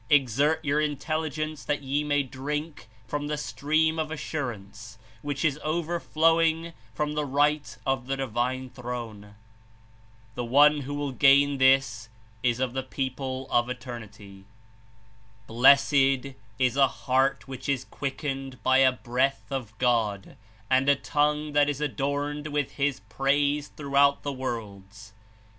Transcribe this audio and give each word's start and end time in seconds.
Exert 0.09 0.65
your 0.65 0.81
intelligence 0.81 1.63
that 1.63 1.83
ye 1.83 2.03
may 2.03 2.23
drink 2.23 2.87
from 3.05 3.27
the 3.27 3.37
stream 3.37 3.99
of 3.99 4.09
assurance 4.09 4.97
which 5.21 5.45
Is 5.45 5.59
overflowing 5.63 6.73
from 6.91 7.13
the 7.13 7.23
right 7.23 7.77
of 7.85 8.07
the 8.07 8.17
Divine 8.17 8.71
Throne. 8.71 9.35
The 10.33 10.43
one 10.43 10.81
who 10.81 10.95
will 10.95 11.11
gain 11.11 11.59
this 11.59 12.09
is 12.41 12.59
of 12.59 12.73
the 12.73 12.81
people 12.81 13.45
of 13.51 13.69
eternity." 13.69 14.45
96 15.47 15.47
''Blessed 15.49 16.35
is 16.57 16.75
a 16.75 16.87
heart 16.87 17.47
which 17.47 17.69
is 17.69 17.83
quickened 17.85 18.57
by 18.63 18.79
a 18.79 18.91
Breath 18.91 19.51
of 19.51 19.77
God 19.77 20.35
and 20.67 20.89
a 20.89 20.95
tongue 20.95 21.51
that 21.51 21.69
is 21.69 21.79
adorned 21.79 22.47
with 22.47 22.71
His 22.71 23.01
praise 23.01 23.67
throughout 23.67 24.23
the 24.23 24.33
worlds 24.33 25.13